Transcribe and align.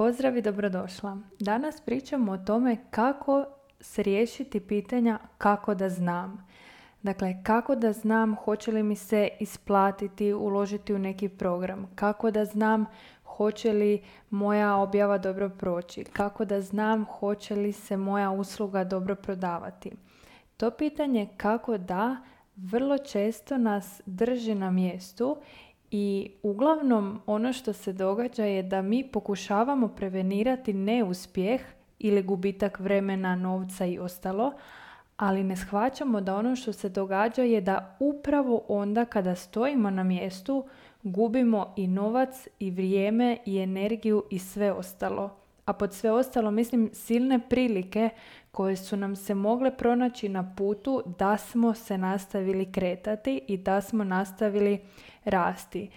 Pozdrav 0.00 0.36
i 0.36 0.42
dobrodošla. 0.42 1.18
Danas 1.38 1.80
pričamo 1.80 2.32
o 2.32 2.38
tome 2.38 2.76
kako 2.90 3.44
se 3.80 4.04
pitanja 4.68 5.18
kako 5.38 5.74
da 5.74 5.88
znam. 5.88 6.46
Dakle, 7.02 7.42
kako 7.42 7.74
da 7.74 7.92
znam 7.92 8.36
hoće 8.36 8.72
li 8.72 8.82
mi 8.82 8.96
se 8.96 9.28
isplatiti, 9.40 10.32
uložiti 10.32 10.94
u 10.94 10.98
neki 10.98 11.28
program. 11.28 11.90
Kako 11.94 12.30
da 12.30 12.44
znam 12.44 12.86
hoće 13.24 13.72
li 13.72 14.02
moja 14.30 14.76
objava 14.76 15.18
dobro 15.18 15.48
proći. 15.48 16.04
Kako 16.04 16.44
da 16.44 16.60
znam 16.60 17.04
hoće 17.04 17.54
li 17.54 17.72
se 17.72 17.96
moja 17.96 18.30
usluga 18.30 18.84
dobro 18.84 19.14
prodavati. 19.14 19.92
To 20.56 20.70
pitanje 20.70 21.28
kako 21.36 21.78
da 21.78 22.16
vrlo 22.56 22.98
često 22.98 23.58
nas 23.58 24.00
drži 24.06 24.54
na 24.54 24.70
mjestu 24.70 25.36
i 25.90 26.30
uglavnom 26.42 27.20
ono 27.26 27.52
što 27.52 27.72
se 27.72 27.92
događa 27.92 28.44
je 28.44 28.62
da 28.62 28.82
mi 28.82 29.08
pokušavamo 29.12 29.88
prevenirati 29.88 30.72
neuspjeh 30.72 31.60
ili 31.98 32.22
gubitak 32.22 32.80
vremena, 32.80 33.36
novca 33.36 33.86
i 33.86 33.98
ostalo, 33.98 34.52
ali 35.16 35.44
ne 35.44 35.56
shvaćamo 35.56 36.20
da 36.20 36.36
ono 36.36 36.56
što 36.56 36.72
se 36.72 36.88
događa 36.88 37.42
je 37.42 37.60
da 37.60 37.96
upravo 38.00 38.62
onda 38.68 39.04
kada 39.04 39.34
stojimo 39.34 39.90
na 39.90 40.02
mjestu 40.04 40.64
gubimo 41.02 41.74
i 41.76 41.86
novac 41.86 42.48
i 42.58 42.70
vrijeme 42.70 43.38
i 43.46 43.58
energiju 43.58 44.24
i 44.30 44.38
sve 44.38 44.72
ostalo. 44.72 45.36
A 45.64 45.72
pod 45.72 45.94
sve 45.94 46.10
ostalo 46.10 46.50
mislim 46.50 46.90
silne 46.92 47.40
prilike 47.48 48.10
koje 48.50 48.76
su 48.76 48.96
nam 48.96 49.16
se 49.16 49.34
mogle 49.34 49.76
pronaći 49.76 50.28
na 50.28 50.54
putu 50.56 51.02
da 51.18 51.36
smo 51.36 51.74
se 51.74 51.98
nastavili 51.98 52.72
kretati 52.72 53.44
i 53.48 53.56
da 53.56 53.80
smo 53.80 54.04
nastavili 54.04 54.80
rasti. 55.24 55.90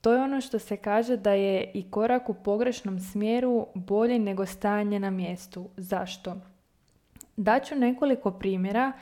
To 0.00 0.12
je 0.12 0.22
ono 0.22 0.40
što 0.40 0.58
se 0.58 0.76
kaže 0.76 1.16
da 1.16 1.32
je 1.32 1.70
i 1.74 1.90
korak 1.90 2.28
u 2.28 2.34
pogrešnom 2.34 3.00
smjeru 3.00 3.66
bolji 3.74 4.18
nego 4.18 4.46
stajanje 4.46 5.00
na 5.00 5.10
mjestu. 5.10 5.68
Zašto? 5.76 6.36
Daću 7.36 7.74
nekoliko 7.74 8.30
primjera 8.30 8.92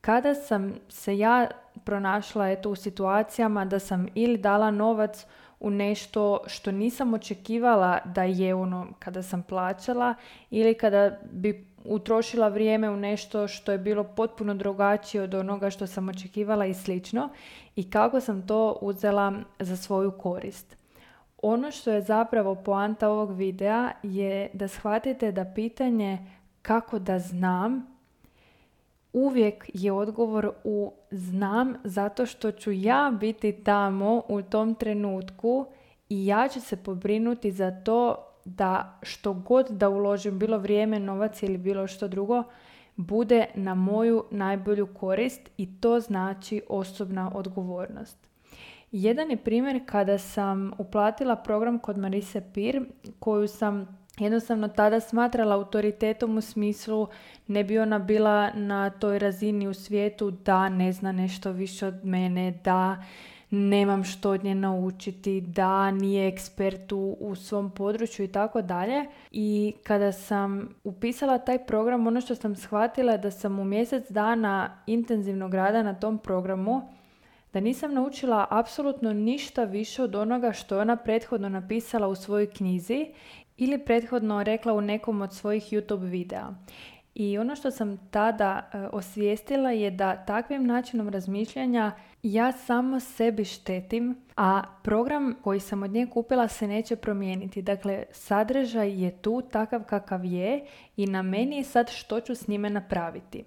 kada 0.00 0.34
sam 0.34 0.74
se 0.88 1.18
ja 1.18 1.48
pronašla 1.84 2.50
eto, 2.50 2.70
u 2.70 2.76
situacijama 2.76 3.64
da 3.64 3.78
sam 3.78 4.06
ili 4.14 4.38
dala 4.38 4.70
novac 4.70 5.26
u 5.60 5.70
nešto 5.70 6.38
što 6.46 6.72
nisam 6.72 7.14
očekivala 7.14 7.98
da 8.04 8.22
je 8.22 8.54
ono 8.54 8.86
kada 8.98 9.22
sam 9.22 9.42
plaćala 9.42 10.14
ili 10.50 10.74
kada 10.74 11.18
bi 11.30 11.66
utrošila 11.88 12.48
vrijeme 12.48 12.90
u 12.90 12.96
nešto 12.96 13.48
što 13.48 13.72
je 13.72 13.78
bilo 13.78 14.04
potpuno 14.04 14.54
drugačije 14.54 15.22
od 15.22 15.34
onoga 15.34 15.70
što 15.70 15.86
sam 15.86 16.08
očekivala 16.08 16.66
i 16.66 16.74
slično 16.74 17.28
i 17.76 17.90
kako 17.90 18.20
sam 18.20 18.46
to 18.46 18.78
uzela 18.80 19.32
za 19.58 19.76
svoju 19.76 20.10
korist. 20.10 20.76
Ono 21.42 21.70
što 21.70 21.90
je 21.90 22.02
zapravo 22.02 22.54
poanta 22.54 23.08
ovog 23.08 23.32
videa 23.36 23.90
je 24.02 24.50
da 24.52 24.68
shvatite 24.68 25.32
da 25.32 25.52
pitanje 25.54 26.18
kako 26.62 26.98
da 26.98 27.18
znam 27.18 27.96
uvijek 29.12 29.70
je 29.74 29.92
odgovor 29.92 30.50
u 30.64 30.92
znam 31.10 31.74
zato 31.84 32.26
što 32.26 32.52
ću 32.52 32.72
ja 32.72 33.12
biti 33.20 33.52
tamo 33.52 34.22
u 34.28 34.42
tom 34.42 34.74
trenutku 34.74 35.66
i 36.08 36.26
ja 36.26 36.48
ću 36.48 36.60
se 36.60 36.76
pobrinuti 36.76 37.52
za 37.52 37.82
to 37.84 38.25
da 38.46 38.98
što 39.02 39.32
god 39.32 39.66
da 39.70 39.88
uložim, 39.88 40.38
bilo 40.38 40.58
vrijeme, 40.58 41.00
novac 41.00 41.42
ili 41.42 41.58
bilo 41.58 41.86
što 41.86 42.08
drugo, 42.08 42.42
bude 42.96 43.46
na 43.54 43.74
moju 43.74 44.24
najbolju 44.30 44.86
korist 44.86 45.50
i 45.56 45.80
to 45.80 46.00
znači 46.00 46.62
osobna 46.68 47.32
odgovornost. 47.34 48.28
Jedan 48.92 49.30
je 49.30 49.36
primjer 49.36 49.80
kada 49.86 50.18
sam 50.18 50.72
uplatila 50.78 51.36
program 51.36 51.78
kod 51.78 51.98
Marise 51.98 52.42
Pir 52.54 52.84
koju 53.18 53.48
sam 53.48 53.98
jednostavno 54.18 54.68
tada 54.68 55.00
smatrala 55.00 55.54
autoritetom 55.54 56.36
u 56.36 56.40
smislu 56.40 57.08
ne 57.46 57.64
bi 57.64 57.78
ona 57.78 57.98
bila 57.98 58.50
na 58.54 58.90
toj 58.90 59.18
razini 59.18 59.68
u 59.68 59.74
svijetu 59.74 60.30
da 60.30 60.68
ne 60.68 60.92
zna 60.92 61.12
nešto 61.12 61.52
više 61.52 61.86
od 61.86 62.04
mene, 62.04 62.60
da 62.64 63.04
nemam 63.50 64.04
što 64.04 64.30
od 64.30 64.44
nje 64.44 64.54
naučiti, 64.54 65.40
da 65.40 65.90
nije 65.90 66.28
ekspert 66.28 66.92
u, 66.92 67.16
u 67.20 67.34
svom 67.34 67.70
području 67.70 68.24
i 68.24 68.32
tako 68.32 68.62
dalje. 68.62 69.04
I 69.30 69.74
kada 69.82 70.12
sam 70.12 70.68
upisala 70.84 71.38
taj 71.38 71.66
program, 71.66 72.06
ono 72.06 72.20
što 72.20 72.34
sam 72.34 72.56
shvatila 72.56 73.12
je 73.12 73.18
da 73.18 73.30
sam 73.30 73.58
u 73.58 73.64
mjesec 73.64 74.10
dana 74.10 74.82
intenzivnog 74.86 75.54
rada 75.54 75.82
na 75.82 75.94
tom 75.94 76.18
programu 76.18 76.82
da 77.52 77.60
nisam 77.60 77.94
naučila 77.94 78.46
apsolutno 78.50 79.12
ništa 79.12 79.64
više 79.64 80.02
od 80.02 80.14
onoga 80.14 80.52
što 80.52 80.74
je 80.74 80.80
ona 80.80 80.96
prethodno 80.96 81.48
napisala 81.48 82.08
u 82.08 82.14
svojoj 82.14 82.50
knjizi 82.50 83.06
ili 83.56 83.78
prethodno 83.78 84.42
rekla 84.42 84.72
u 84.72 84.80
nekom 84.80 85.22
od 85.22 85.34
svojih 85.34 85.72
YouTube 85.72 86.10
videa. 86.10 86.48
I 87.14 87.38
ono 87.38 87.56
što 87.56 87.70
sam 87.70 88.08
tada 88.10 88.70
e, 88.72 88.78
osvijestila 88.92 89.70
je 89.70 89.90
da 89.90 90.16
takvim 90.16 90.66
načinom 90.66 91.08
razmišljanja 91.08 91.92
ja 92.32 92.52
samo 92.52 93.00
sebi 93.00 93.44
štetim, 93.44 94.16
a 94.36 94.62
program 94.82 95.34
koji 95.42 95.60
sam 95.60 95.82
od 95.82 95.90
nje 95.90 96.06
kupila 96.06 96.48
se 96.48 96.68
neće 96.68 96.96
promijeniti. 96.96 97.62
Dakle, 97.62 98.04
sadržaj 98.12 99.04
je 99.04 99.10
tu 99.10 99.42
takav 99.52 99.84
kakav 99.84 100.24
je 100.24 100.64
i 100.96 101.06
na 101.06 101.22
meni 101.22 101.56
je 101.56 101.64
sad 101.64 101.90
što 101.90 102.20
ću 102.20 102.34
s 102.34 102.48
njime 102.48 102.70
napraviti. 102.70 103.44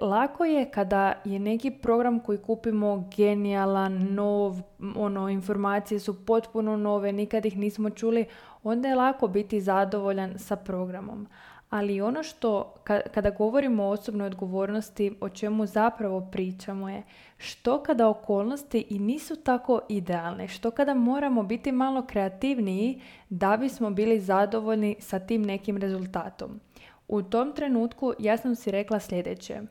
Lako 0.00 0.44
je 0.44 0.70
kada 0.70 1.12
je 1.24 1.38
neki 1.38 1.70
program 1.70 2.20
koji 2.20 2.38
kupimo 2.38 3.08
genijalan, 3.16 4.14
nov, 4.14 4.56
ono, 4.96 5.28
informacije 5.28 6.00
su 6.00 6.26
potpuno 6.26 6.76
nove, 6.76 7.12
nikad 7.12 7.46
ih 7.46 7.58
nismo 7.58 7.90
čuli, 7.90 8.24
onda 8.62 8.88
je 8.88 8.94
lako 8.94 9.28
biti 9.28 9.60
zadovoljan 9.60 10.38
sa 10.38 10.56
programom. 10.56 11.26
Ali 11.72 12.00
ono 12.00 12.22
što, 12.22 12.74
kada 12.84 13.30
govorimo 13.30 13.84
o 13.84 13.90
osobnoj 13.90 14.26
odgovornosti, 14.26 15.16
o 15.20 15.28
čemu 15.28 15.66
zapravo 15.66 16.28
pričamo 16.32 16.88
je 16.88 17.02
što 17.36 17.82
kada 17.82 18.08
okolnosti 18.08 18.86
i 18.90 18.98
nisu 18.98 19.36
tako 19.36 19.80
idealne, 19.88 20.48
što 20.48 20.70
kada 20.70 20.94
moramo 20.94 21.42
biti 21.42 21.72
malo 21.72 22.06
kreativniji 22.06 23.00
da 23.28 23.56
bismo 23.56 23.90
bili 23.90 24.20
zadovoljni 24.20 24.96
sa 25.00 25.18
tim 25.18 25.42
nekim 25.42 25.76
rezultatom. 25.76 26.60
U 27.08 27.22
tom 27.22 27.52
trenutku 27.52 28.12
ja 28.18 28.36
sam 28.36 28.54
si 28.54 28.70
rekla 28.70 29.00
sljedeće. 29.00 29.62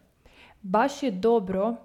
Baš 0.61 1.03
je 1.03 1.11
dobro 1.11 1.75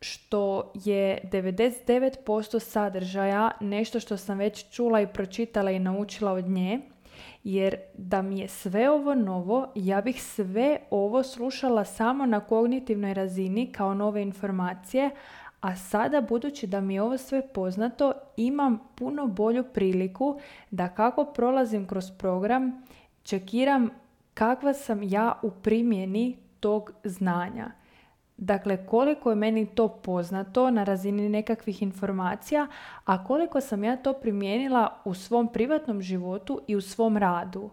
što 0.00 0.72
je 0.74 1.20
99% 1.32 2.58
sadržaja 2.58 3.50
nešto 3.60 4.00
što 4.00 4.16
sam 4.16 4.38
već 4.38 4.70
čula 4.70 5.00
i 5.00 5.06
pročitala 5.06 5.70
i 5.70 5.78
naučila 5.78 6.32
od 6.32 6.48
nje, 6.48 6.80
jer 7.44 7.76
da 7.94 8.22
mi 8.22 8.38
je 8.38 8.48
sve 8.48 8.90
ovo 8.90 9.14
novo, 9.14 9.68
ja 9.74 10.00
bih 10.00 10.22
sve 10.22 10.78
ovo 10.90 11.22
slušala 11.22 11.84
samo 11.84 12.26
na 12.26 12.40
kognitivnoj 12.40 13.14
razini 13.14 13.72
kao 13.72 13.94
nove 13.94 14.22
informacije, 14.22 15.10
a 15.60 15.76
sada 15.76 16.20
budući 16.20 16.66
da 16.66 16.80
mi 16.80 16.94
je 16.94 17.02
ovo 17.02 17.18
sve 17.18 17.48
poznato, 17.48 18.12
imam 18.36 18.78
puno 18.94 19.26
bolju 19.26 19.64
priliku 19.64 20.40
da 20.70 20.88
kako 20.88 21.24
prolazim 21.24 21.86
kroz 21.86 22.10
program, 22.18 22.82
čekiram 23.22 23.88
kakva 24.34 24.72
sam 24.72 25.02
ja 25.02 25.38
u 25.42 25.50
primjeni 25.50 26.36
tog 26.60 26.92
znanja. 27.04 27.70
Dakle, 28.36 28.86
koliko 28.86 29.30
je 29.30 29.36
meni 29.36 29.66
to 29.66 29.88
poznato 29.88 30.70
na 30.70 30.84
razini 30.84 31.28
nekakvih 31.28 31.82
informacija, 31.82 32.66
a 33.04 33.24
koliko 33.24 33.60
sam 33.60 33.84
ja 33.84 33.96
to 33.96 34.12
primijenila 34.12 35.00
u 35.04 35.14
svom 35.14 35.52
privatnom 35.52 36.02
životu 36.02 36.60
i 36.66 36.76
u 36.76 36.80
svom 36.80 37.16
radu. 37.16 37.70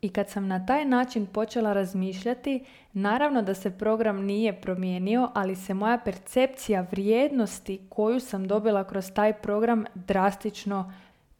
I 0.00 0.08
kad 0.08 0.30
sam 0.30 0.48
na 0.48 0.66
taj 0.66 0.84
način 0.84 1.26
počela 1.26 1.72
razmišljati, 1.72 2.64
naravno 2.92 3.42
da 3.42 3.54
se 3.54 3.78
program 3.78 4.24
nije 4.24 4.60
promijenio, 4.60 5.30
ali 5.34 5.56
se 5.56 5.74
moja 5.74 5.98
percepcija 5.98 6.86
vrijednosti 6.90 7.80
koju 7.88 8.20
sam 8.20 8.48
dobila 8.48 8.84
kroz 8.84 9.12
taj 9.14 9.32
program 9.32 9.84
drastično 9.94 10.92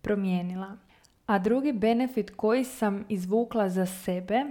promijenila. 0.03 0.77
A 1.27 1.39
drugi 1.39 1.73
benefit 1.73 2.31
koji 2.37 2.65
sam 2.65 3.05
izvukla 3.09 3.69
za 3.69 3.87
sebe 3.87 4.45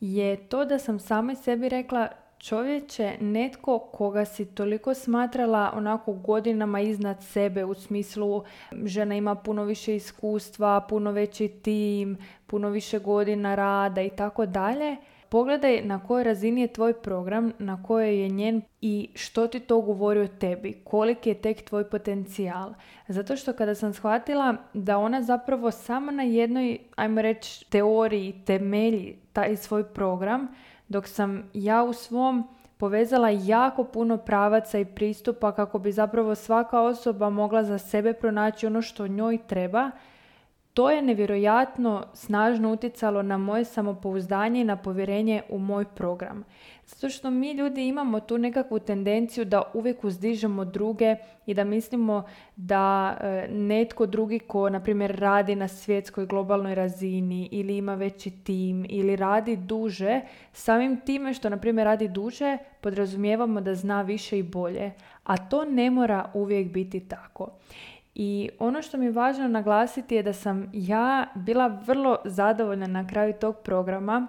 je 0.00 0.36
to 0.36 0.64
da 0.64 0.78
sam 0.78 0.98
samoj 0.98 1.34
sebi 1.34 1.68
rekla 1.68 2.08
čovječe, 2.38 3.12
netko 3.20 3.78
koga 3.78 4.24
si 4.24 4.44
toliko 4.54 4.94
smatrala 4.94 5.72
onako 5.74 6.12
godinama 6.12 6.80
iznad 6.80 7.24
sebe 7.24 7.64
u 7.64 7.74
smislu 7.74 8.44
žena 8.84 9.14
ima 9.14 9.34
puno 9.34 9.64
više 9.64 9.96
iskustva, 9.96 10.86
puno 10.88 11.10
veći 11.10 11.48
tim, 11.48 12.16
puno 12.46 12.68
više 12.68 12.98
godina 12.98 13.54
rada 13.54 14.02
i 14.02 14.10
tako 14.10 14.46
dalje. 14.46 14.96
Pogledaj 15.28 15.82
na 15.82 16.04
kojoj 16.06 16.24
razini 16.24 16.60
je 16.60 16.72
tvoj 16.72 16.92
program, 16.92 17.52
na 17.58 17.82
kojoj 17.82 18.22
je 18.22 18.28
njen 18.28 18.62
i 18.80 19.10
što 19.14 19.46
ti 19.46 19.60
to 19.60 19.80
govori 19.80 20.20
o 20.20 20.28
tebi, 20.28 20.80
koliki 20.84 21.28
je 21.28 21.40
tek 21.40 21.62
tvoj 21.62 21.90
potencijal. 21.90 22.72
Zato 23.08 23.36
što 23.36 23.52
kada 23.52 23.74
sam 23.74 23.92
shvatila 23.92 24.56
da 24.74 24.98
ona 24.98 25.22
zapravo 25.22 25.70
samo 25.70 26.10
na 26.10 26.22
jednoj, 26.22 26.78
ajmo 26.96 27.22
reći, 27.22 27.70
teoriji 27.70 28.42
temelji 28.46 29.16
taj 29.32 29.56
svoj 29.56 29.84
program, 29.84 30.48
dok 30.88 31.08
sam 31.08 31.50
ja 31.54 31.82
u 31.82 31.92
svom 31.92 32.48
povezala 32.76 33.28
jako 33.28 33.84
puno 33.84 34.16
pravaca 34.16 34.78
i 34.78 34.84
pristupa 34.84 35.52
kako 35.52 35.78
bi 35.78 35.92
zapravo 35.92 36.34
svaka 36.34 36.80
osoba 36.80 37.30
mogla 37.30 37.64
za 37.64 37.78
sebe 37.78 38.12
pronaći 38.12 38.66
ono 38.66 38.82
što 38.82 39.06
njoj 39.06 39.38
treba, 39.46 39.90
to 40.78 40.90
je 40.90 41.02
nevjerojatno 41.02 42.04
snažno 42.14 42.72
utjecalo 42.72 43.22
na 43.22 43.38
moje 43.38 43.64
samopouzdanje 43.64 44.60
i 44.60 44.64
na 44.64 44.76
povjerenje 44.76 45.42
u 45.48 45.58
moj 45.58 45.84
program. 45.84 46.44
Zato 46.86 47.08
što 47.08 47.30
mi 47.30 47.52
ljudi 47.52 47.88
imamo 47.88 48.20
tu 48.20 48.38
nekakvu 48.38 48.78
tendenciju 48.78 49.44
da 49.44 49.62
uvijek 49.74 50.04
uzdižemo 50.04 50.64
druge 50.64 51.16
i 51.46 51.54
da 51.54 51.64
mislimo 51.64 52.22
da 52.56 53.16
e, 53.20 53.48
netko 53.50 54.06
drugi 54.06 54.38
ko, 54.38 54.70
na 54.70 54.80
primjer, 54.80 55.16
radi 55.16 55.54
na 55.54 55.68
svjetskoj 55.68 56.26
globalnoj 56.26 56.74
razini 56.74 57.48
ili 57.52 57.76
ima 57.76 57.94
veći 57.94 58.30
tim 58.30 58.86
ili 58.88 59.16
radi 59.16 59.56
duže, 59.56 60.20
samim 60.52 61.00
time 61.00 61.34
što, 61.34 61.48
na 61.48 61.56
primjer, 61.56 61.84
radi 61.84 62.08
duže, 62.08 62.58
podrazumijevamo 62.80 63.60
da 63.60 63.74
zna 63.74 64.02
više 64.02 64.38
i 64.38 64.42
bolje. 64.42 64.92
A 65.24 65.36
to 65.36 65.64
ne 65.64 65.90
mora 65.90 66.30
uvijek 66.34 66.72
biti 66.72 67.00
tako. 67.00 67.50
I 68.20 68.50
ono 68.58 68.82
što 68.82 68.98
mi 68.98 69.04
je 69.04 69.10
važno 69.10 69.48
naglasiti 69.48 70.14
je 70.14 70.22
da 70.22 70.32
sam 70.32 70.70
ja 70.72 71.26
bila 71.34 71.66
vrlo 71.66 72.16
zadovoljna 72.24 72.86
na 72.86 73.06
kraju 73.06 73.32
tog 73.40 73.56
programa 73.56 74.26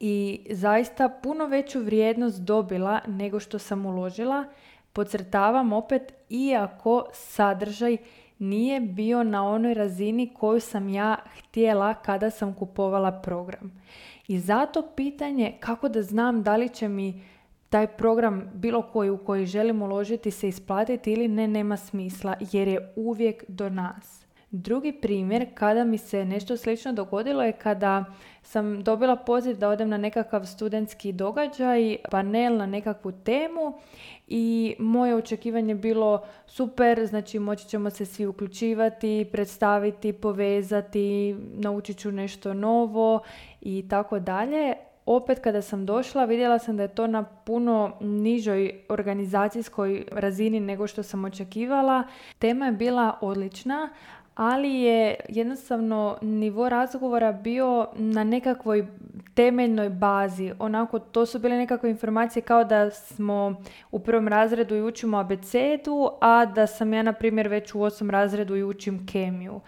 i 0.00 0.46
zaista 0.50 1.08
puno 1.08 1.46
veću 1.46 1.80
vrijednost 1.80 2.40
dobila 2.40 3.00
nego 3.06 3.40
što 3.40 3.58
sam 3.58 3.86
uložila. 3.86 4.44
Podcrtavam 4.92 5.72
opet, 5.72 6.12
iako 6.30 7.06
sadržaj 7.12 7.96
nije 8.38 8.80
bio 8.80 9.22
na 9.22 9.48
onoj 9.48 9.74
razini 9.74 10.34
koju 10.34 10.60
sam 10.60 10.88
ja 10.88 11.16
htjela 11.38 11.94
kada 11.94 12.30
sam 12.30 12.54
kupovala 12.54 13.12
program. 13.22 13.82
I 14.28 14.38
zato 14.38 14.82
pitanje 14.96 15.56
kako 15.60 15.88
da 15.88 16.02
znam 16.02 16.42
da 16.42 16.56
li 16.56 16.68
će 16.68 16.88
mi 16.88 17.24
taj 17.70 17.86
program 17.86 18.50
bilo 18.54 18.82
koji 18.82 19.10
u 19.10 19.18
koji 19.18 19.46
želim 19.46 19.82
uložiti 19.82 20.30
se 20.30 20.48
isplatiti 20.48 21.12
ili 21.12 21.28
ne 21.28 21.48
nema 21.48 21.76
smisla 21.76 22.34
jer 22.52 22.68
je 22.68 22.92
uvijek 22.96 23.44
do 23.48 23.68
nas. 23.68 24.26
Drugi 24.50 24.92
primjer 24.92 25.46
kada 25.54 25.84
mi 25.84 25.98
se 25.98 26.24
nešto 26.24 26.56
slično 26.56 26.92
dogodilo 26.92 27.42
je 27.42 27.52
kada 27.52 28.04
sam 28.42 28.82
dobila 28.82 29.16
poziv 29.16 29.56
da 29.56 29.68
odem 29.68 29.88
na 29.88 29.96
nekakav 29.96 30.44
studentski 30.44 31.12
događaj, 31.12 31.96
panel 32.10 32.56
na 32.56 32.66
nekakvu 32.66 33.12
temu 33.12 33.78
i 34.26 34.76
moje 34.78 35.14
očekivanje 35.14 35.74
bilo 35.74 36.26
super, 36.46 37.06
znači 37.06 37.38
moći 37.38 37.68
ćemo 37.68 37.90
se 37.90 38.06
svi 38.06 38.26
uključivati, 38.26 39.28
predstaviti, 39.32 40.12
povezati, 40.12 41.36
naučit 41.54 41.98
ću 41.98 42.12
nešto 42.12 42.54
novo 42.54 43.20
i 43.60 43.88
tako 43.88 44.18
dalje 44.18 44.74
opet 45.06 45.38
kada 45.38 45.62
sam 45.62 45.86
došla 45.86 46.24
vidjela 46.24 46.58
sam 46.58 46.76
da 46.76 46.82
je 46.82 46.94
to 46.94 47.06
na 47.06 47.22
puno 47.22 47.92
nižoj 48.00 48.80
organizacijskoj 48.88 50.04
razini 50.12 50.60
nego 50.60 50.86
što 50.86 51.02
sam 51.02 51.24
očekivala. 51.24 52.02
Tema 52.38 52.66
je 52.66 52.72
bila 52.72 53.18
odlična, 53.20 53.90
ali 54.36 54.74
je 54.74 55.14
jednostavno 55.28 56.18
nivo 56.22 56.68
razgovora 56.68 57.32
bio 57.32 57.88
na 57.94 58.24
nekakvoj 58.24 58.86
temeljnoj 59.34 59.90
bazi. 59.90 60.52
Onako, 60.58 60.98
to 60.98 61.26
su 61.26 61.38
bile 61.38 61.56
nekakve 61.56 61.90
informacije 61.90 62.42
kao 62.42 62.64
da 62.64 62.90
smo 62.90 63.62
u 63.90 63.98
prvom 63.98 64.28
razredu 64.28 64.76
i 64.76 64.82
učimo 64.82 65.18
abecedu, 65.18 66.10
a 66.20 66.46
da 66.46 66.66
sam 66.66 66.92
ja, 66.92 67.02
na 67.02 67.12
primjer, 67.12 67.48
već 67.48 67.74
u 67.74 67.82
osam 67.82 68.10
razredu 68.10 68.56
i 68.56 68.64
učim 68.64 69.06
kemiju. 69.06 69.60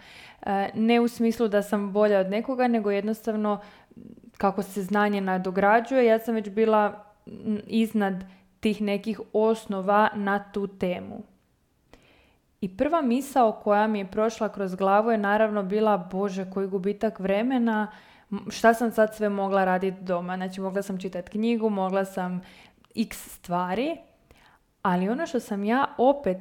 E, 0.45 0.69
ne 0.75 1.01
u 1.01 1.07
smislu 1.07 1.47
da 1.47 1.61
sam 1.61 1.93
bolja 1.93 2.19
od 2.19 2.29
nekoga, 2.29 2.67
nego 2.67 2.91
jednostavno 2.91 3.59
kako 4.39 4.63
se 4.63 4.83
znanje 4.83 5.21
nadograđuje, 5.21 6.05
ja 6.05 6.19
sam 6.19 6.35
već 6.35 6.49
bila 6.49 7.05
iznad 7.67 8.23
tih 8.59 8.81
nekih 8.81 9.21
osnova 9.33 10.09
na 10.15 10.51
tu 10.51 10.67
temu. 10.67 11.23
I 12.61 12.77
prva 12.77 13.01
misao 13.01 13.51
koja 13.51 13.87
mi 13.87 13.99
je 13.99 14.11
prošla 14.11 14.49
kroz 14.49 14.75
glavu 14.75 15.11
je 15.11 15.17
naravno 15.17 15.63
bila 15.63 15.97
Bože, 15.97 16.51
koji 16.53 16.67
gubitak 16.67 17.19
vremena, 17.19 17.91
šta 18.49 18.73
sam 18.73 18.91
sad 18.91 19.15
sve 19.15 19.29
mogla 19.29 19.65
raditi 19.65 20.03
doma. 20.03 20.35
Znači 20.35 20.61
mogla 20.61 20.81
sam 20.81 20.99
čitati 20.99 21.31
knjigu, 21.31 21.69
mogla 21.69 22.05
sam 22.05 22.41
x 22.95 23.35
stvari, 23.35 23.97
ali 24.81 25.09
ono 25.09 25.27
što 25.27 25.39
sam 25.39 25.63
ja 25.63 25.85
opet 25.97 26.37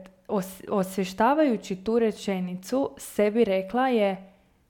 osvještavajući 0.71 1.85
tu 1.85 1.99
rečenicu 1.99 2.91
sebi 2.99 3.45
rekla 3.45 3.89
je 3.89 4.28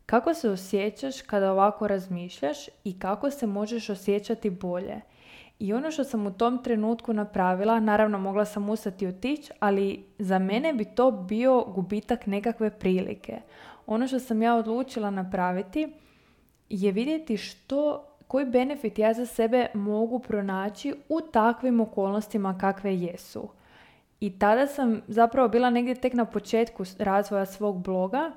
kako 0.09 0.35
se 0.35 0.51
osjećaš 0.51 1.23
kada 1.23 1.53
ovako 1.53 1.89
razmišljaš 1.89 2.59
i 2.85 2.99
kako 2.99 3.31
se 3.31 3.47
možeš 3.47 3.91
osjećati 3.91 4.51
bolje? 4.51 5.01
I 5.59 5.73
ono 5.73 5.91
što 5.91 6.05
sam 6.05 6.27
u 6.27 6.33
tom 6.33 6.63
trenutku 6.63 7.13
napravila, 7.13 7.81
naravno 7.81 8.19
mogla 8.19 8.45
sam 8.45 8.69
ustati 8.69 9.05
i 9.05 9.09
otići, 9.09 9.53
ali 9.61 10.05
za 10.19 10.39
mene 10.39 10.73
bi 10.73 10.85
to 10.85 11.11
bio 11.11 11.65
gubitak 11.65 12.27
nekakve 12.27 12.71
prilike. 12.71 13.41
Ono 13.87 14.07
što 14.07 14.19
sam 14.19 14.43
ja 14.43 14.55
odlučila 14.55 15.11
napraviti 15.11 15.93
je 16.69 16.93
vidjeti 16.93 17.37
što, 17.37 18.05
koji 18.29 18.47
benefit 18.47 18.99
ja 18.99 19.15
za 19.15 19.27
sebe 19.27 19.67
mogu 19.75 20.19
pronaći 20.19 20.95
u 21.09 21.21
takvim 21.21 21.81
okolnostima 21.81 22.59
kakve 22.59 22.97
jesu. 22.97 23.49
I 24.21 24.39
tada 24.39 24.67
sam 24.67 25.03
zapravo 25.09 25.49
bila 25.49 25.71
negdje 25.71 25.95
tek 25.95 26.13
na 26.13 26.25
početku 26.25 26.85
razvoja 26.99 27.47
svog 27.47 27.83
bloga 27.83 28.33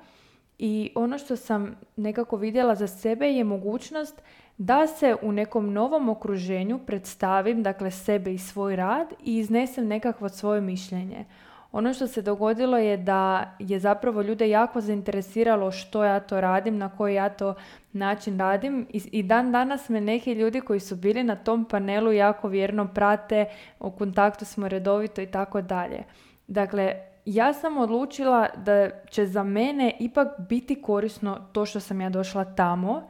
i 0.64 0.90
ono 0.94 1.18
što 1.18 1.36
sam 1.36 1.76
nekako 1.96 2.36
vidjela 2.36 2.74
za 2.74 2.86
sebe 2.86 3.26
je 3.26 3.44
mogućnost 3.44 4.22
da 4.58 4.86
se 4.86 5.16
u 5.22 5.32
nekom 5.32 5.72
novom 5.72 6.08
okruženju 6.08 6.78
predstavim, 6.86 7.62
dakle 7.62 7.90
sebe 7.90 8.34
i 8.34 8.38
svoj 8.38 8.76
rad 8.76 9.12
i 9.24 9.38
iznesem 9.38 9.86
nekakvo 9.86 10.28
svoje 10.28 10.60
mišljenje. 10.60 11.24
Ono 11.72 11.94
što 11.94 12.06
se 12.06 12.22
dogodilo 12.22 12.78
je 12.78 12.96
da 12.96 13.54
je 13.58 13.78
zapravo 13.78 14.22
ljude 14.22 14.48
jako 14.48 14.80
zainteresiralo 14.80 15.70
što 15.70 16.04
ja 16.04 16.20
to 16.20 16.40
radim, 16.40 16.78
na 16.78 16.96
koji 16.96 17.14
ja 17.14 17.28
to 17.28 17.54
način 17.92 18.38
radim 18.38 18.86
i, 18.92 19.22
dan 19.22 19.52
danas 19.52 19.88
me 19.88 20.00
neki 20.00 20.32
ljudi 20.32 20.60
koji 20.60 20.80
su 20.80 20.96
bili 20.96 21.22
na 21.22 21.36
tom 21.36 21.64
panelu 21.64 22.12
jako 22.12 22.48
vjerno 22.48 22.88
prate, 22.94 23.46
u 23.80 23.90
kontaktu 23.90 24.44
smo 24.44 24.68
redovito 24.68 25.20
i 25.20 25.26
tako 25.26 25.62
dalje. 25.62 26.04
Dakle, 26.46 27.11
ja 27.24 27.52
sam 27.52 27.76
odlučila 27.78 28.48
da 28.56 28.90
će 29.10 29.26
za 29.26 29.42
mene 29.42 29.96
ipak 30.00 30.28
biti 30.48 30.82
korisno 30.82 31.48
to 31.52 31.66
što 31.66 31.80
sam 31.80 32.00
ja 32.00 32.10
došla 32.10 32.44
tamo 32.44 33.02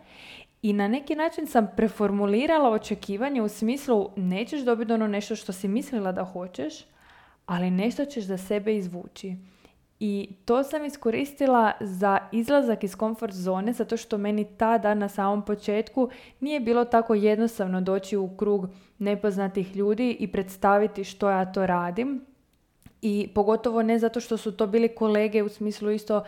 i 0.63 0.73
na 0.73 0.89
neki 0.89 1.15
način 1.15 1.47
sam 1.47 1.69
preformulirala 1.77 2.71
očekivanje 2.71 3.43
u 3.43 3.49
smislu 3.49 4.11
nećeš 4.17 4.61
dobiti 4.61 4.93
ono 4.93 5.09
nešto 5.09 5.37
što 5.37 5.53
si 5.53 5.69
mislila 5.69 6.13
da 6.13 6.25
hoćeš, 6.25 6.85
ali 7.47 7.71
nešto 7.71 8.05
ćeš 8.05 8.25
za 8.25 8.39
sebe 8.39 8.77
izvući. 8.77 9.37
I 10.01 10.29
to 10.45 10.63
sam 10.63 10.85
iskoristila 10.85 11.73
za 11.81 12.19
izlazak 12.33 12.85
iz 12.85 12.97
komfort 12.97 13.35
zone 13.35 13.73
zato 13.73 13.97
što 13.97 14.19
meni 14.19 14.45
tada 14.57 14.95
na 14.95 15.09
samom 15.09 15.45
početku 15.45 16.11
nije 16.41 16.61
bilo 16.61 16.85
tako 16.85 17.15
jednostavno 17.15 17.81
doći 17.81 18.17
u 18.17 18.37
krug 18.37 18.69
nepoznatih 18.99 19.77
ljudi 19.77 20.17
i 20.21 20.33
predstaviti 20.33 21.05
što 21.05 21.31
ja 21.31 21.53
to 21.53 21.67
radim 21.67 22.32
i 23.03 23.29
pogotovo 23.35 23.83
ne 23.83 23.99
zato 23.99 24.21
što 24.21 24.37
su 24.37 24.53
to 24.53 24.67
bili 24.67 24.89
kolege 24.89 25.43
u 25.43 25.49
smislu 25.49 25.91
isto 25.91 26.25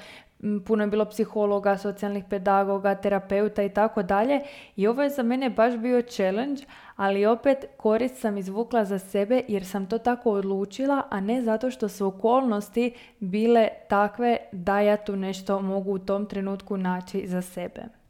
puno 0.66 0.82
je 0.84 0.88
bilo 0.88 1.04
psihologa, 1.04 1.78
socijalnih 1.78 2.24
pedagoga, 2.30 2.94
terapeuta 2.94 3.62
i 3.62 3.68
tako 3.68 4.02
dalje. 4.02 4.40
I 4.76 4.86
ovo 4.86 5.02
je 5.02 5.10
za 5.10 5.22
mene 5.22 5.50
baš 5.50 5.76
bio 5.76 6.02
challenge, 6.02 6.62
ali 6.96 7.26
opet 7.26 7.64
korist 7.76 8.20
sam 8.20 8.38
izvukla 8.38 8.84
za 8.84 8.98
sebe 8.98 9.42
jer 9.48 9.66
sam 9.66 9.86
to 9.86 9.98
tako 9.98 10.30
odlučila, 10.30 11.02
a 11.10 11.20
ne 11.20 11.42
zato 11.42 11.70
što 11.70 11.88
su 11.88 12.06
okolnosti 12.06 12.94
bile 13.20 13.68
takve 13.88 14.36
da 14.52 14.80
ja 14.80 14.96
tu 14.96 15.16
nešto 15.16 15.60
mogu 15.60 15.92
u 15.92 15.98
tom 15.98 16.26
trenutku 16.26 16.76
naći 16.76 17.26
za 17.26 17.42
sebe. 17.42 18.03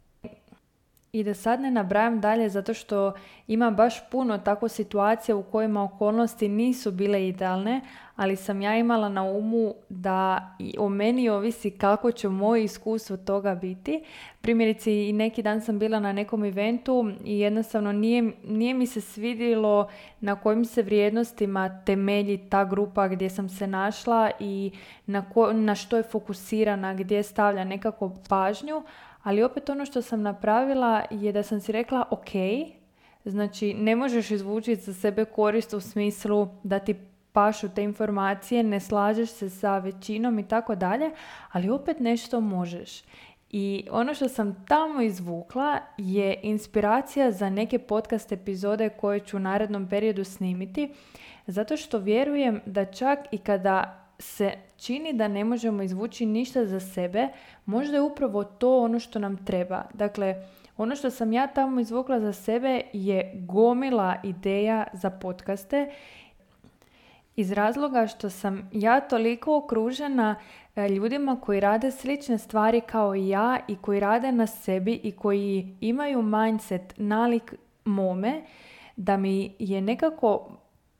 I 1.15 1.25
da 1.25 1.35
sad 1.35 1.61
ne 1.61 1.71
nabrajam 1.71 2.21
dalje 2.21 2.49
zato 2.49 2.75
što 2.75 3.13
ima 3.49 3.71
baš 3.71 4.11
puno 4.11 4.39
tako 4.39 4.69
situacija 4.69 5.37
u 5.37 5.43
kojima 5.43 5.83
okolnosti 5.83 6.49
nisu 6.49 6.93
bile 6.93 7.29
idealne, 7.29 7.81
ali 8.17 8.37
sam 8.37 8.63
ja 8.63 8.77
imala 8.77 9.09
na 9.09 9.23
umu 9.23 9.75
da 9.89 10.51
o 10.79 10.89
meni 10.89 11.29
ovisi 11.29 11.71
kako 11.71 12.13
će 12.13 12.29
moje 12.29 12.65
iskustvo 12.65 13.17
toga 13.17 13.55
biti. 13.55 14.05
Primjerice 14.41 15.09
i 15.09 15.13
neki 15.13 15.43
dan 15.43 15.61
sam 15.61 15.79
bila 15.79 16.01
na 16.01 16.13
nekom 16.13 16.45
eventu 16.45 17.11
i 17.25 17.39
jednostavno 17.39 17.93
nije, 17.93 18.33
nije 18.45 18.75
mi 18.75 18.87
se 18.87 19.01
svidjelo 19.01 19.89
na 20.21 20.37
kojim 20.37 20.65
se 20.65 20.83
vrijednostima 20.83 21.83
temelji 21.85 22.49
ta 22.51 22.65
grupa 22.65 23.09
gdje 23.09 23.31
sam 23.31 23.49
se 23.49 23.67
našla 23.67 24.31
i 24.41 24.71
na, 25.07 25.31
ko, 25.31 25.53
na 25.53 25.75
što 25.75 25.97
je 25.97 26.03
fokusirana, 26.03 26.95
gdje 26.95 27.23
stavlja 27.23 27.65
nekako 27.65 28.13
pažnju, 28.29 28.83
ali 29.25 29.43
opet 29.43 29.69
ono 29.69 29.85
što 29.85 30.03
sam 30.03 30.23
napravila 30.23 31.03
je 31.11 31.33
da 31.33 31.43
sam 31.43 31.61
si 31.61 31.73
rekla 31.73 32.05
ok, 32.11 32.31
znači 33.25 33.75
ne 33.75 33.97
možeš 33.97 34.31
izvući 34.31 34.77
za 34.77 34.95
sebe 34.95 35.25
korist 35.25 35.73
u 35.73 35.81
smislu 35.81 36.49
da 36.63 36.79
ti 36.79 36.95
pašu 37.33 37.69
te 37.69 37.83
informacije, 37.83 38.63
ne 38.63 38.81
slažeš 38.81 39.31
se 39.31 39.51
sa 39.51 39.79
većinom 39.79 40.39
i 40.39 40.49
tako 40.49 40.75
dalje, 40.75 41.11
ali 41.53 41.71
opet 41.71 42.01
nešto 42.01 42.41
možeš. 42.41 43.03
I 43.51 43.87
ono 43.91 44.15
što 44.15 44.29
sam 44.29 44.65
tamo 44.69 45.01
izvukla 45.01 45.79
je 45.99 46.41
inspiracija 46.43 47.33
za 47.33 47.51
neke 47.51 47.79
podcast 47.79 48.33
epizode 48.33 48.89
koje 48.89 49.21
ću 49.21 49.37
u 49.37 49.41
narednom 49.41 49.89
periodu 49.89 50.25
snimiti, 50.25 50.93
zato 51.47 51.77
što 51.77 51.99
vjerujem 51.99 52.61
da 52.67 52.85
čak 52.85 53.19
i 53.31 53.39
kada 53.39 54.04
se 54.19 54.53
čini 54.77 55.13
da 55.13 55.29
ne 55.29 55.45
možemo 55.45 55.83
izvući 55.83 56.27
ništa 56.27 56.67
za 56.67 56.81
sebe, 56.81 57.29
možda 57.67 57.97
je 57.97 58.03
upravo 58.03 58.45
to 58.45 58.83
ono 58.83 58.99
što 58.99 59.19
nam 59.19 59.45
treba. 59.45 59.83
Dakle, 59.95 60.47
ono 60.77 60.97
što 60.97 61.11
sam 61.11 61.33
ja 61.33 61.47
tamo 61.47 61.81
izvukla 61.81 62.21
za 62.21 62.33
sebe 62.33 62.81
je 62.93 63.33
gomila 63.35 64.17
ideja 64.23 64.87
za 64.93 65.11
podcaste 65.11 65.91
iz 67.37 67.53
razloga 67.53 68.07
što 68.07 68.31
sam 68.31 68.71
ja 68.73 69.01
toliko 69.01 69.57
okružena 69.57 70.37
e, 70.77 70.89
ljudima 70.89 71.41
koji 71.41 71.61
rade 71.61 71.91
slične 71.91 72.39
stvari 72.39 72.81
kao 72.81 73.15
i 73.15 73.29
ja 73.29 73.59
i 73.69 73.77
koji 73.77 74.01
rade 74.01 74.33
na 74.33 74.47
sebi 74.47 75.01
i 75.03 75.13
koji 75.13 75.77
imaju 75.81 76.23
mindset 76.23 76.95
nalik 76.97 77.55
mome, 77.85 78.43
da 78.97 79.17
mi 79.17 79.55
je 79.59 79.81
nekako 79.81 80.51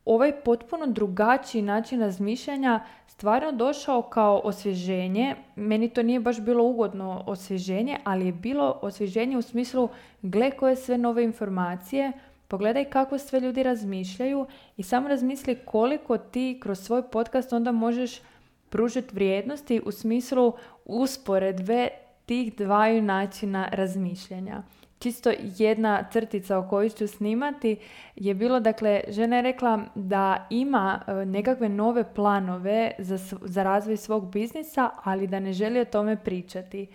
ovaj 0.05 0.31
potpuno 0.31 0.87
drugačiji 0.87 1.61
način 1.61 1.99
razmišljanja 1.99 2.79
stvarno 3.07 3.51
došao 3.51 4.01
kao 4.01 4.41
osvježenje. 4.43 5.35
Meni 5.55 5.89
to 5.89 6.03
nije 6.03 6.19
baš 6.19 6.39
bilo 6.39 6.63
ugodno 6.63 7.23
osvježenje, 7.27 7.97
ali 8.03 8.25
je 8.25 8.31
bilo 8.31 8.79
osvježenje 8.81 9.37
u 9.37 9.41
smislu 9.41 9.89
gle 10.21 10.51
koje 10.51 10.75
sve 10.75 10.97
nove 10.97 11.23
informacije, 11.23 12.11
pogledaj 12.47 12.85
kako 12.85 13.17
sve 13.17 13.39
ljudi 13.39 13.63
razmišljaju 13.63 14.45
i 14.77 14.83
samo 14.83 15.07
razmisli 15.07 15.57
koliko 15.65 16.17
ti 16.17 16.59
kroz 16.63 16.79
svoj 16.79 17.03
podcast 17.11 17.53
onda 17.53 17.71
možeš 17.71 18.21
pružiti 18.69 19.15
vrijednosti 19.15 19.81
u 19.85 19.91
smislu 19.91 20.53
usporedbe 20.85 21.87
tih 22.25 22.55
dvaju 22.55 23.01
načina 23.01 23.69
razmišljanja 23.71 24.63
čisto 24.99 25.31
jedna 25.39 26.03
crtica 26.11 26.57
o 26.57 26.67
kojoj 26.69 26.89
ću 26.89 27.07
snimati 27.07 27.77
je 28.15 28.33
bilo, 28.33 28.59
dakle, 28.59 29.01
žena 29.07 29.35
je 29.35 29.41
rekla 29.41 29.79
da 29.95 30.47
ima 30.49 31.01
e, 31.07 31.25
nekakve 31.25 31.69
nove 31.69 32.13
planove 32.13 32.91
za, 32.97 33.17
za 33.41 33.63
razvoj 33.63 33.97
svog 33.97 34.31
biznisa, 34.31 34.89
ali 35.03 35.27
da 35.27 35.39
ne 35.39 35.53
želi 35.53 35.79
o 35.79 35.85
tome 35.85 36.17
pričati. 36.23 36.87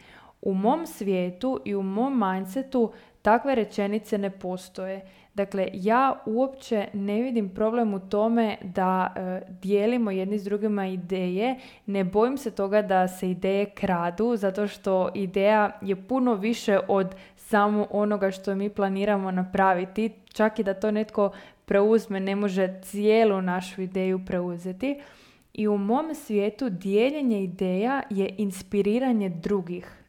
U 0.42 0.54
mom 0.54 0.86
svijetu 0.86 1.60
i 1.64 1.74
u 1.74 1.82
mom 1.82 2.22
mindsetu 2.28 2.92
takve 3.22 3.54
rečenice 3.54 4.18
ne 4.18 4.30
postoje. 4.30 5.06
Dakle, 5.34 5.68
ja 5.72 6.22
uopće 6.26 6.88
ne 6.92 7.22
vidim 7.22 7.54
problem 7.54 7.94
u 7.94 8.00
tome 8.00 8.56
da 8.62 9.14
e, 9.16 9.40
dijelimo 9.62 10.10
jedni 10.10 10.38
s 10.38 10.44
drugima 10.44 10.86
ideje. 10.86 11.56
Ne 11.86 12.04
bojim 12.04 12.36
se 12.36 12.50
toga 12.50 12.82
da 12.82 13.08
se 13.08 13.30
ideje 13.30 13.70
kradu, 13.70 14.36
zato 14.36 14.66
što 14.66 15.10
ideja 15.14 15.78
je 15.80 16.06
puno 16.06 16.34
više 16.34 16.80
od 16.88 17.14
samo 17.50 17.86
onoga 17.90 18.30
što 18.30 18.54
mi 18.54 18.68
planiramo 18.68 19.30
napraviti. 19.30 20.10
Čak 20.32 20.58
i 20.58 20.62
da 20.62 20.74
to 20.74 20.90
netko 20.90 21.32
preuzme, 21.64 22.20
ne 22.20 22.36
može 22.36 22.80
cijelu 22.82 23.42
našu 23.42 23.82
ideju 23.82 24.20
preuzeti. 24.26 25.00
I 25.52 25.68
u 25.68 25.78
mom 25.78 26.14
svijetu 26.14 26.68
dijeljenje 26.68 27.42
ideja 27.42 28.02
je 28.10 28.34
inspiriranje 28.38 29.28
drugih 29.28 29.99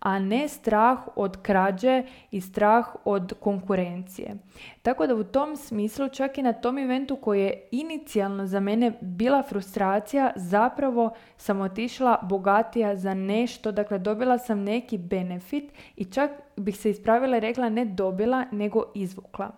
a 0.00 0.18
ne 0.18 0.48
strah 0.48 0.98
od 1.16 1.42
krađe 1.42 2.02
i 2.30 2.40
strah 2.40 2.86
od 3.04 3.32
konkurencije. 3.40 4.34
Tako 4.82 5.06
da 5.06 5.14
u 5.14 5.24
tom 5.24 5.56
smislu 5.56 6.08
čak 6.08 6.38
i 6.38 6.42
na 6.42 6.52
tom 6.52 6.78
eventu 6.78 7.16
koji 7.16 7.40
je 7.40 7.68
inicijalno 7.70 8.46
za 8.46 8.60
mene 8.60 8.92
bila 9.00 9.42
frustracija, 9.42 10.32
zapravo 10.36 11.10
sam 11.36 11.60
otišla 11.60 12.18
bogatija 12.22 12.96
za 12.96 13.14
nešto, 13.14 13.72
dakle 13.72 13.98
dobila 13.98 14.38
sam 14.38 14.64
neki 14.64 14.98
benefit 14.98 15.72
i 15.96 16.04
čak 16.04 16.30
bih 16.56 16.76
se 16.76 16.90
ispravila 16.90 17.36
i 17.36 17.40
rekla 17.40 17.68
ne 17.68 17.84
dobila 17.84 18.44
nego 18.52 18.84
izvukla. 18.94 19.50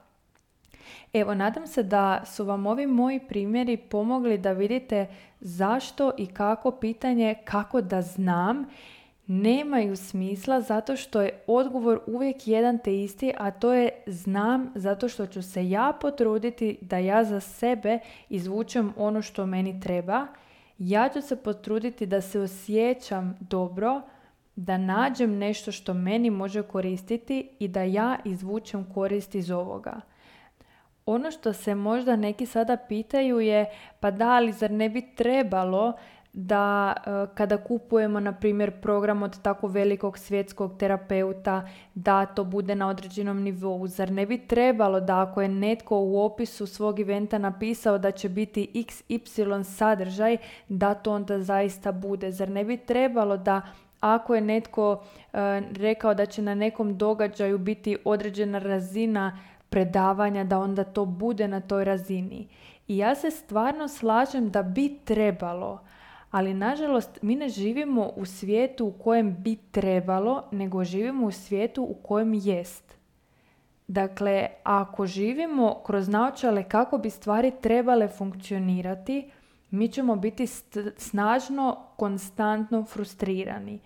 Evo, 1.12 1.34
nadam 1.34 1.66
se 1.66 1.82
da 1.82 2.22
su 2.24 2.44
vam 2.44 2.66
ovi 2.66 2.86
moji 2.86 3.20
primjeri 3.20 3.76
pomogli 3.76 4.38
da 4.38 4.52
vidite 4.52 5.06
zašto 5.40 6.12
i 6.18 6.26
kako 6.26 6.70
pitanje 6.70 7.34
kako 7.44 7.80
da 7.80 8.02
znam 8.02 8.66
nemaju 9.26 9.96
smisla 9.96 10.60
zato 10.60 10.96
što 10.96 11.22
je 11.22 11.40
odgovor 11.46 12.00
uvijek 12.06 12.48
jedan 12.48 12.78
te 12.78 13.02
isti, 13.02 13.32
a 13.38 13.50
to 13.50 13.72
je 13.72 13.88
znam 14.06 14.72
zato 14.74 15.08
što 15.08 15.26
ću 15.26 15.42
se 15.42 15.70
ja 15.70 15.92
potruditi 16.00 16.78
da 16.80 16.98
ja 16.98 17.24
za 17.24 17.40
sebe 17.40 17.98
izvučem 18.28 18.92
ono 18.96 19.22
što 19.22 19.46
meni 19.46 19.80
treba. 19.80 20.26
Ja 20.78 21.08
ću 21.08 21.20
se 21.20 21.36
potruditi 21.36 22.06
da 22.06 22.20
se 22.20 22.40
osjećam 22.40 23.38
dobro, 23.40 24.02
da 24.56 24.78
nađem 24.78 25.38
nešto 25.38 25.72
što 25.72 25.94
meni 25.94 26.30
može 26.30 26.62
koristiti 26.62 27.48
i 27.58 27.68
da 27.68 27.82
ja 27.82 28.16
izvučem 28.24 28.92
korist 28.94 29.34
iz 29.34 29.50
ovoga. 29.50 30.00
Ono 31.06 31.30
što 31.30 31.52
se 31.52 31.74
možda 31.74 32.16
neki 32.16 32.46
sada 32.46 32.76
pitaju 32.76 33.40
je 33.40 33.66
pa 34.00 34.10
da 34.10 34.38
li 34.38 34.52
zar 34.52 34.70
ne 34.70 34.88
bi 34.88 35.14
trebalo 35.14 35.92
da 36.32 36.94
e, 36.96 37.34
kada 37.34 37.56
kupujemo 37.56 38.20
na 38.20 38.32
primjer 38.32 38.80
program 38.80 39.22
od 39.22 39.42
tako 39.42 39.68
velikog 39.68 40.18
svjetskog 40.18 40.78
terapeuta 40.78 41.68
da 41.94 42.26
to 42.26 42.44
bude 42.44 42.74
na 42.74 42.88
određenom 42.88 43.42
nivou 43.42 43.86
zar 43.86 44.10
ne 44.10 44.26
bi 44.26 44.46
trebalo 44.46 45.00
da 45.00 45.20
ako 45.20 45.42
je 45.42 45.48
netko 45.48 45.98
u 45.98 46.20
opisu 46.20 46.66
svog 46.66 47.00
eventa 47.00 47.38
napisao 47.38 47.98
da 47.98 48.10
će 48.10 48.28
biti 48.28 48.70
xy 48.74 49.64
sadržaj 49.64 50.36
da 50.68 50.94
to 50.94 51.12
onda 51.12 51.42
zaista 51.42 51.92
bude? 51.92 52.32
Zar 52.32 52.48
ne 52.48 52.64
bi 52.64 52.76
trebalo 52.76 53.36
da 53.36 53.62
ako 54.00 54.34
je 54.34 54.40
netko 54.40 55.02
e, 55.32 55.62
rekao 55.76 56.14
da 56.14 56.26
će 56.26 56.42
na 56.42 56.54
nekom 56.54 56.98
događaju 56.98 57.58
biti 57.58 57.96
određena 58.04 58.58
razina 58.58 59.38
predavanja 59.70 60.44
da 60.44 60.58
onda 60.58 60.84
to 60.84 61.04
bude 61.04 61.48
na 61.48 61.60
toj 61.60 61.84
razini? 61.84 62.48
I 62.88 62.98
ja 62.98 63.14
se 63.14 63.30
stvarno 63.30 63.88
slažem 63.88 64.50
da 64.50 64.62
bi 64.62 64.98
trebalo 65.04 65.80
ali 66.32 66.54
nažalost 66.54 67.18
mi 67.22 67.36
ne 67.36 67.48
živimo 67.48 68.10
u 68.16 68.26
svijetu 68.26 68.86
u 68.86 68.92
kojem 68.92 69.36
bi 69.38 69.56
trebalo, 69.70 70.44
nego 70.50 70.84
živimo 70.84 71.26
u 71.26 71.30
svijetu 71.30 71.82
u 71.82 71.94
kojem 71.94 72.34
jest. 72.34 72.96
Dakle, 73.88 74.48
ako 74.62 75.06
živimo 75.06 75.80
kroz 75.86 76.08
naočale 76.08 76.64
kako 76.64 76.98
bi 76.98 77.10
stvari 77.10 77.52
trebale 77.62 78.08
funkcionirati, 78.08 79.30
mi 79.70 79.88
ćemo 79.88 80.16
biti 80.16 80.46
snažno, 80.96 81.76
konstantno 81.96 82.84
frustrirani. 82.84 83.80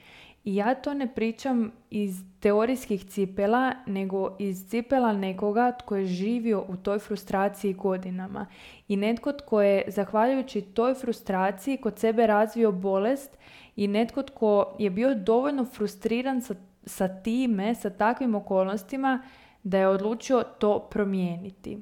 I 0.47 0.55
ja 0.55 0.75
to 0.75 0.95
ne 0.95 1.15
pričam 1.15 1.73
iz 1.91 2.25
teorijskih 2.41 3.05
cipela, 3.05 3.73
nego 3.87 4.37
iz 4.39 4.69
cipela 4.69 5.13
nekoga 5.13 5.73
tko 5.73 5.97
je 5.97 6.07
živio 6.07 6.65
u 6.69 6.77
toj 6.77 6.99
frustraciji 6.99 7.73
godinama. 7.73 8.47
I 8.89 8.97
netko 8.97 9.33
tko 9.33 9.63
je, 9.63 9.85
zahvaljujući 9.89 10.63
toj 10.63 10.95
frustraciji, 10.95 11.77
kod 11.77 11.99
sebe 11.99 12.27
razvio 12.27 12.73
bolest 12.73 13.39
i 13.77 13.89
netko 13.89 14.23
tko 14.23 14.77
je 14.79 14.91
bio 14.91 15.15
dovoljno 15.15 15.65
frustriran 15.65 16.41
sa, 16.43 16.55
sa 16.85 17.09
time, 17.23 17.75
sa 17.75 17.91
takvim 17.91 18.35
okolnostima, 18.35 19.23
da 19.63 19.79
je 19.79 19.89
odlučio 19.89 20.43
to 20.59 20.89
promijeniti. 20.91 21.79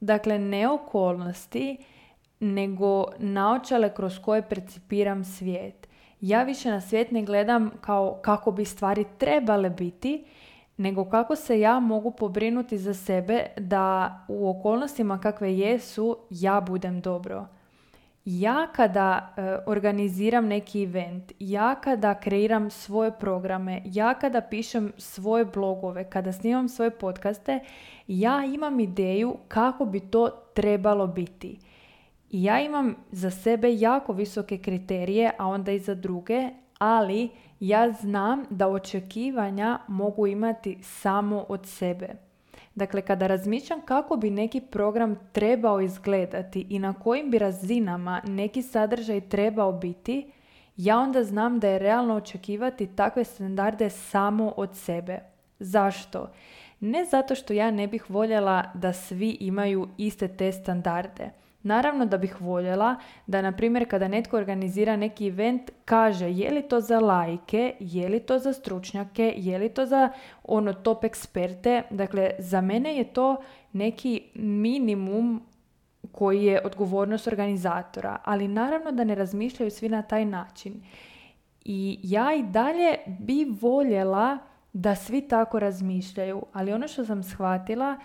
Dakle, 0.00 0.38
ne 0.38 0.68
okolnosti, 0.68 1.76
nego 2.40 3.06
naočale 3.18 3.94
kroz 3.94 4.18
koje 4.18 4.48
percipiram 4.48 5.24
svijet 5.24 5.88
ja 6.22 6.42
više 6.42 6.70
na 6.70 6.80
svijet 6.80 7.10
ne 7.10 7.22
gledam 7.22 7.70
kao 7.80 8.18
kako 8.22 8.50
bi 8.50 8.64
stvari 8.64 9.04
trebale 9.18 9.70
biti, 9.70 10.24
nego 10.76 11.04
kako 11.04 11.36
se 11.36 11.60
ja 11.60 11.80
mogu 11.80 12.10
pobrinuti 12.10 12.78
za 12.78 12.94
sebe 12.94 13.46
da 13.56 14.18
u 14.28 14.50
okolnostima 14.50 15.18
kakve 15.18 15.58
jesu 15.58 16.18
ja 16.30 16.60
budem 16.60 17.00
dobro. 17.00 17.46
Ja 18.24 18.68
kada 18.72 19.34
e, 19.36 19.58
organiziram 19.66 20.46
neki 20.46 20.82
event, 20.82 21.32
ja 21.38 21.74
kada 21.74 22.14
kreiram 22.14 22.70
svoje 22.70 23.12
programe, 23.18 23.82
ja 23.84 24.14
kada 24.14 24.40
pišem 24.40 24.92
svoje 24.96 25.44
blogove, 25.44 26.10
kada 26.10 26.32
snimam 26.32 26.68
svoje 26.68 26.90
podcaste, 26.90 27.60
ja 28.06 28.44
imam 28.44 28.80
ideju 28.80 29.36
kako 29.48 29.84
bi 29.84 30.00
to 30.00 30.28
trebalo 30.54 31.06
biti. 31.06 31.58
I 32.32 32.42
ja 32.42 32.60
imam 32.60 32.94
za 33.10 33.30
sebe 33.30 33.74
jako 33.74 34.12
visoke 34.12 34.58
kriterije, 34.58 35.32
a 35.38 35.46
onda 35.46 35.72
i 35.72 35.78
za 35.78 35.94
druge, 35.94 36.48
ali 36.78 37.28
ja 37.60 37.92
znam 37.92 38.44
da 38.50 38.68
očekivanja 38.68 39.78
mogu 39.88 40.26
imati 40.26 40.78
samo 40.82 41.44
od 41.48 41.66
sebe. 41.66 42.08
Dakle, 42.74 43.02
kada 43.02 43.26
razmišljam 43.26 43.80
kako 43.80 44.16
bi 44.16 44.30
neki 44.30 44.60
program 44.60 45.16
trebao 45.32 45.80
izgledati 45.80 46.66
i 46.70 46.78
na 46.78 46.92
kojim 46.92 47.30
bi 47.30 47.38
razinama 47.38 48.20
neki 48.26 48.62
sadržaj 48.62 49.20
trebao 49.20 49.72
biti, 49.72 50.32
ja 50.76 50.98
onda 50.98 51.24
znam 51.24 51.60
da 51.60 51.68
je 51.68 51.78
realno 51.78 52.14
očekivati 52.14 52.86
takve 52.86 53.24
standarde 53.24 53.90
samo 53.90 54.52
od 54.56 54.76
sebe. 54.76 55.18
Zašto? 55.58 56.30
Ne 56.80 57.04
zato 57.04 57.34
što 57.34 57.52
ja 57.52 57.70
ne 57.70 57.86
bih 57.86 58.10
voljela 58.10 58.64
da 58.74 58.92
svi 58.92 59.36
imaju 59.40 59.88
iste 59.98 60.28
te 60.28 60.52
standarde, 60.52 61.30
Naravno 61.62 62.06
da 62.06 62.18
bih 62.18 62.40
voljela 62.40 62.96
da, 63.26 63.42
na 63.42 63.52
primjer, 63.52 63.90
kada 63.90 64.08
netko 64.08 64.36
organizira 64.36 64.96
neki 64.96 65.26
event, 65.26 65.70
kaže 65.84 66.30
je 66.30 66.50
li 66.50 66.62
to 66.62 66.80
za 66.80 67.00
lajke, 67.00 67.74
je 67.80 68.08
li 68.08 68.20
to 68.20 68.38
za 68.38 68.52
stručnjake, 68.52 69.34
je 69.36 69.58
li 69.58 69.68
to 69.68 69.86
za 69.86 70.10
ono 70.44 70.72
top 70.72 71.04
eksperte. 71.04 71.82
Dakle, 71.90 72.30
za 72.38 72.60
mene 72.60 72.96
je 72.96 73.04
to 73.04 73.36
neki 73.72 74.22
minimum 74.34 75.42
koji 76.12 76.44
je 76.44 76.60
odgovornost 76.64 77.26
organizatora, 77.26 78.18
ali 78.24 78.48
naravno 78.48 78.92
da 78.92 79.04
ne 79.04 79.14
razmišljaju 79.14 79.70
svi 79.70 79.88
na 79.88 80.02
taj 80.02 80.24
način. 80.24 80.82
I 81.64 81.98
ja 82.02 82.34
i 82.34 82.42
dalje 82.42 82.96
bi 83.06 83.46
voljela 83.60 84.38
da 84.72 84.94
svi 84.94 85.28
tako 85.28 85.58
razmišljaju, 85.58 86.42
ali 86.52 86.72
ono 86.72 86.88
što 86.88 87.04
sam 87.04 87.22
shvatila 87.22 87.96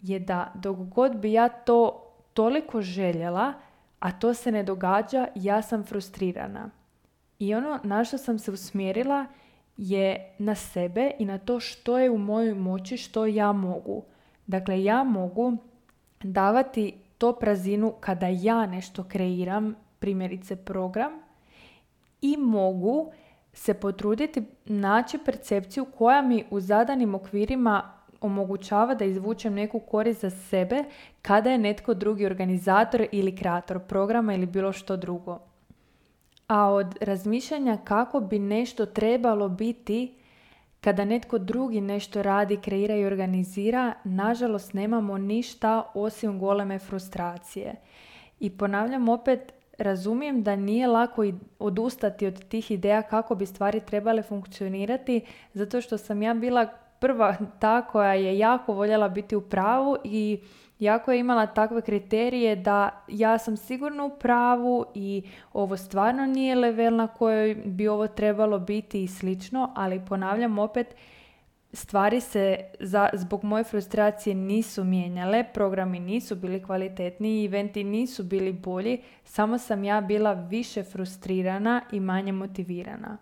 je 0.00 0.18
da 0.18 0.52
dok 0.54 0.76
god 0.76 1.16
bi 1.16 1.32
ja 1.32 1.48
to 1.48 2.11
toliko 2.34 2.82
željela, 2.82 3.52
a 4.00 4.12
to 4.12 4.34
se 4.34 4.52
ne 4.52 4.62
događa, 4.62 5.26
ja 5.34 5.62
sam 5.62 5.84
frustrirana. 5.84 6.70
I 7.38 7.54
ono 7.54 7.80
na 7.84 8.04
što 8.04 8.18
sam 8.18 8.38
se 8.38 8.50
usmjerila 8.50 9.26
je 9.76 10.34
na 10.38 10.54
sebe 10.54 11.10
i 11.18 11.24
na 11.24 11.38
to 11.38 11.60
što 11.60 11.98
je 11.98 12.10
u 12.10 12.18
mojoj 12.18 12.54
moći, 12.54 12.96
što 12.96 13.26
ja 13.26 13.52
mogu. 13.52 14.04
Dakle, 14.46 14.84
ja 14.84 15.04
mogu 15.04 15.56
davati 16.22 16.94
to 17.18 17.32
prazinu 17.32 17.94
kada 18.00 18.26
ja 18.26 18.66
nešto 18.66 19.04
kreiram, 19.04 19.74
primjerice 19.98 20.56
program, 20.56 21.12
i 22.20 22.36
mogu 22.36 23.12
se 23.52 23.74
potruditi 23.74 24.42
naći 24.64 25.18
percepciju 25.18 25.84
koja 25.84 26.22
mi 26.22 26.44
u 26.50 26.60
zadanim 26.60 27.14
okvirima 27.14 28.01
omogućava 28.22 28.94
da 28.94 29.04
izvučem 29.04 29.54
neku 29.54 29.80
korist 29.80 30.20
za 30.20 30.30
sebe 30.30 30.84
kada 31.22 31.50
je 31.50 31.58
netko 31.58 31.94
drugi 31.94 32.26
organizator 32.26 33.06
ili 33.12 33.36
kreator 33.36 33.78
programa 33.78 34.34
ili 34.34 34.46
bilo 34.46 34.72
što 34.72 34.96
drugo. 34.96 35.38
A 36.48 36.68
od 36.68 36.96
razmišljanja 37.00 37.78
kako 37.84 38.20
bi 38.20 38.38
nešto 38.38 38.86
trebalo 38.86 39.48
biti 39.48 40.14
kada 40.80 41.04
netko 41.04 41.38
drugi 41.38 41.80
nešto 41.80 42.22
radi, 42.22 42.56
kreira 42.56 42.96
i 42.96 43.04
organizira, 43.04 43.94
nažalost 44.04 44.74
nemamo 44.74 45.18
ništa 45.18 45.90
osim 45.94 46.38
goleme 46.38 46.78
frustracije. 46.78 47.74
I 48.40 48.50
ponavljam 48.50 49.08
opet, 49.08 49.52
razumijem 49.78 50.42
da 50.42 50.56
nije 50.56 50.86
lako 50.86 51.24
odustati 51.58 52.26
od 52.26 52.48
tih 52.48 52.70
ideja 52.70 53.02
kako 53.02 53.34
bi 53.34 53.46
stvari 53.46 53.80
trebale 53.80 54.22
funkcionirati, 54.22 55.20
zato 55.54 55.80
što 55.80 55.98
sam 55.98 56.22
ja 56.22 56.34
bila 56.34 56.66
prva 57.02 57.36
ta 57.58 57.82
koja 57.82 58.14
je 58.14 58.38
jako 58.38 58.72
voljela 58.72 59.08
biti 59.08 59.36
u 59.36 59.40
pravu 59.40 59.96
i 60.04 60.40
jako 60.78 61.12
je 61.12 61.18
imala 61.18 61.46
takve 61.46 61.82
kriterije 61.82 62.56
da 62.56 63.04
ja 63.08 63.38
sam 63.38 63.56
sigurno 63.56 64.06
u 64.06 64.18
pravu 64.18 64.84
i 64.94 65.22
ovo 65.52 65.76
stvarno 65.76 66.26
nije 66.26 66.54
level 66.54 66.96
na 66.96 67.06
kojoj 67.06 67.54
bi 67.54 67.88
ovo 67.88 68.06
trebalo 68.08 68.58
biti 68.58 69.02
i 69.02 69.08
slično, 69.08 69.72
ali 69.76 70.04
ponavljam 70.08 70.58
opet, 70.58 70.94
stvari 71.72 72.20
se 72.20 72.56
za, 72.80 73.08
zbog 73.12 73.44
moje 73.44 73.64
frustracije 73.64 74.34
nisu 74.34 74.84
mijenjale, 74.84 75.44
programi 75.54 76.00
nisu 76.00 76.36
bili 76.36 76.62
kvalitetniji, 76.62 77.46
eventi 77.46 77.84
nisu 77.84 78.24
bili 78.24 78.52
bolji, 78.52 79.02
samo 79.24 79.58
sam 79.58 79.84
ja 79.84 80.00
bila 80.00 80.32
više 80.32 80.82
frustrirana 80.82 81.82
i 81.92 82.00
manje 82.00 82.32
motivirana. 82.32 83.18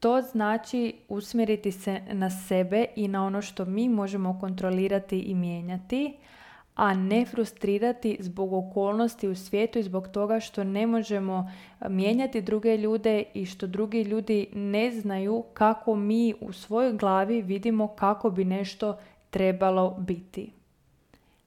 To 0.00 0.20
znači 0.22 0.94
usmjeriti 1.08 1.72
se 1.72 2.00
na 2.12 2.30
sebe 2.30 2.84
i 2.96 3.08
na 3.08 3.26
ono 3.26 3.42
što 3.42 3.64
mi 3.64 3.88
možemo 3.88 4.38
kontrolirati 4.40 5.18
i 5.18 5.34
mijenjati, 5.34 6.16
a 6.74 6.94
ne 6.94 7.24
frustrirati 7.24 8.16
zbog 8.20 8.52
okolnosti 8.52 9.28
u 9.28 9.34
svijetu 9.34 9.78
i 9.78 9.82
zbog 9.82 10.08
toga 10.08 10.40
što 10.40 10.64
ne 10.64 10.86
možemo 10.86 11.52
mijenjati 11.88 12.40
druge 12.40 12.76
ljude 12.76 13.24
i 13.34 13.46
što 13.46 13.66
drugi 13.66 14.02
ljudi 14.02 14.46
ne 14.54 14.90
znaju 14.90 15.44
kako 15.54 15.94
mi 15.94 16.34
u 16.40 16.52
svojoj 16.52 16.92
glavi 16.92 17.42
vidimo 17.42 17.88
kako 17.88 18.30
bi 18.30 18.44
nešto 18.44 18.98
trebalo 19.30 19.96
biti. 19.98 20.52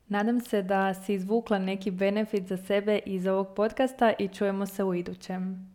Nadam 0.07 0.41
se 0.41 0.61
da 0.61 0.93
si 0.93 1.13
izvukla 1.13 1.59
neki 1.59 1.91
benefit 1.91 2.47
za 2.47 2.57
sebe 2.57 2.99
iz 3.05 3.27
ovog 3.27 3.47
podcasta 3.55 4.13
i 4.19 4.27
čujemo 4.27 4.65
se 4.65 4.83
u 4.83 4.93
idućem. 4.93 5.72